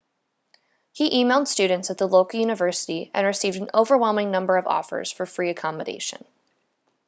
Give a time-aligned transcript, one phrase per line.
[0.93, 5.27] he emailed students at the local university and received an overwhelming number of offers for
[5.27, 6.25] free accommodation